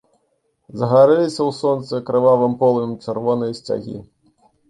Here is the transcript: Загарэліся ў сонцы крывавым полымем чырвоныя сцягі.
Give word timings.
Загарэліся 0.83 1.39
ў 1.43 1.51
сонцы 1.57 1.95
крывавым 2.09 2.57
полымем 2.63 2.97
чырвоныя 3.09 3.53
сцягі. 3.59 3.97